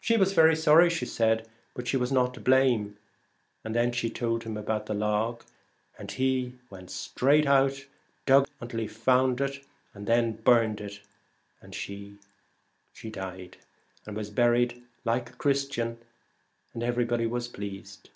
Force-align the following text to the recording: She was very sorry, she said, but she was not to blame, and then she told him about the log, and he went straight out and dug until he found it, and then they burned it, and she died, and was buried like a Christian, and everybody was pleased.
She 0.00 0.16
was 0.16 0.32
very 0.32 0.56
sorry, 0.56 0.90
she 0.90 1.06
said, 1.06 1.48
but 1.72 1.86
she 1.86 1.96
was 1.96 2.10
not 2.10 2.34
to 2.34 2.40
blame, 2.40 2.98
and 3.62 3.76
then 3.76 3.92
she 3.92 4.10
told 4.10 4.42
him 4.42 4.56
about 4.56 4.86
the 4.86 4.92
log, 4.92 5.44
and 5.96 6.10
he 6.10 6.56
went 6.68 6.90
straight 6.90 7.46
out 7.46 7.74
and 7.74 7.84
dug 8.26 8.48
until 8.60 8.80
he 8.80 8.88
found 8.88 9.40
it, 9.40 9.64
and 9.94 10.08
then 10.08 10.34
they 10.34 10.42
burned 10.42 10.80
it, 10.80 10.98
and 11.60 11.76
she 11.76 12.18
died, 13.08 13.58
and 14.04 14.16
was 14.16 14.30
buried 14.30 14.82
like 15.04 15.30
a 15.30 15.34
Christian, 15.34 15.98
and 16.74 16.82
everybody 16.82 17.26
was 17.28 17.46
pleased. 17.46 18.10